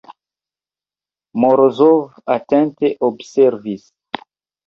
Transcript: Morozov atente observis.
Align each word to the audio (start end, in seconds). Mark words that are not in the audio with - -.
Morozov 1.43 2.01
atente 2.37 2.89
observis. 3.09 3.85